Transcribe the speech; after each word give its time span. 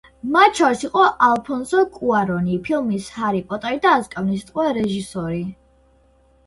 მათ 0.35 0.59
შორის 0.61 0.79
იყო 0.87 1.03
ალფონსო 1.27 1.83
კუარონი, 1.99 2.57
ფილმის 2.69 3.11
ჰარი 3.19 3.45
პოტერი 3.53 3.81
და 3.87 3.93
აზკაბანის 4.01 4.51
ტყვე 4.51 4.69
რეჟისორი. 4.81 5.45